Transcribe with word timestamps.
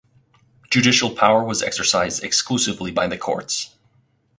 Judicial 0.71 1.11
power 1.11 1.43
was 1.43 1.61
exercised 1.61 2.23
exclusively 2.23 2.89
by 2.89 3.05
the 3.05 3.19
courts. 3.19 3.75